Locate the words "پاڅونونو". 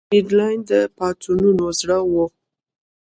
0.97-1.65